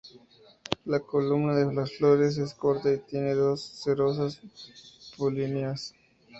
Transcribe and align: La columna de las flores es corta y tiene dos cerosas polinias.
La 0.85 0.99
columna 0.99 1.53
de 1.53 1.71
las 1.75 1.95
flores 1.95 2.35
es 2.39 2.55
corta 2.55 2.91
y 2.91 2.97
tiene 3.01 3.35
dos 3.35 3.61
cerosas 3.61 4.41
polinias. 5.15 5.93